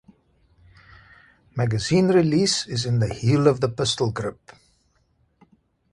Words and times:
Magazine 1.55 2.07
release 2.09 2.65
is 2.65 2.87
in 2.87 2.97
the 2.97 3.13
heel 3.13 3.47
of 3.47 3.61
the 3.61 3.69
pistol 3.69 4.09
grip. 4.11 4.51